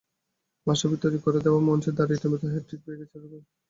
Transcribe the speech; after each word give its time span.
মাশরাফির 0.67 1.01
তৈরি 1.03 1.19
করে 1.25 1.39
দেওয়া 1.45 1.59
মঞ্চে 1.67 1.91
দাঁড়িয়ে 1.97 2.17
রীতিমতো 2.17 2.45
হ্যাটট্রিকও 2.47 2.83
পেয়ে 2.85 2.99
গেছেন 2.99 3.19
রুবেল। 3.21 3.41